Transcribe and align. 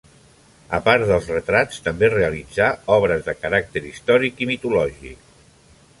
A 0.77 0.79
part 0.87 1.03
dels 1.09 1.27
retrats 1.33 1.83
també 1.89 2.09
realitzà 2.15 2.71
obres 2.97 3.23
de 3.29 3.37
caràcter 3.45 3.87
històric 3.93 4.43
i 4.47 4.49
mitològic. 4.53 5.33